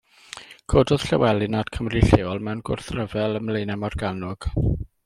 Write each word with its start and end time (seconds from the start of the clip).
Cododd 0.73 1.05
Llywelyn 1.09 1.57
a'r 1.59 1.69
Cymry 1.77 2.03
lleol 2.07 2.43
mewn 2.49 2.65
gwrthryfel 2.71 3.43
ym 3.43 3.47
Mlaenau 3.53 3.83
Morgannwg. 3.85 4.53